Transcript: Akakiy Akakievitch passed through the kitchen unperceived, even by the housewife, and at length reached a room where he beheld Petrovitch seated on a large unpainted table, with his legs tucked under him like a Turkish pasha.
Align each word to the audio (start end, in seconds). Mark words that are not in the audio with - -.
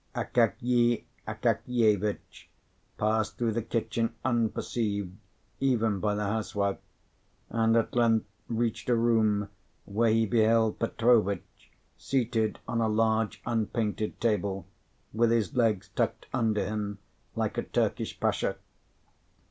Akakiy 0.15 1.03
Akakievitch 1.27 2.49
passed 2.97 3.37
through 3.37 3.51
the 3.51 3.61
kitchen 3.61 4.15
unperceived, 4.25 5.15
even 5.59 5.99
by 5.99 6.15
the 6.15 6.23
housewife, 6.25 6.79
and 7.51 7.77
at 7.77 7.95
length 7.95 8.25
reached 8.47 8.89
a 8.89 8.95
room 8.95 9.47
where 9.85 10.09
he 10.09 10.25
beheld 10.25 10.79
Petrovitch 10.79 11.69
seated 11.99 12.57
on 12.67 12.81
a 12.81 12.89
large 12.89 13.43
unpainted 13.45 14.19
table, 14.19 14.65
with 15.13 15.29
his 15.29 15.55
legs 15.55 15.89
tucked 15.89 16.25
under 16.33 16.65
him 16.65 16.97
like 17.35 17.59
a 17.59 17.61
Turkish 17.61 18.19
pasha. 18.19 18.55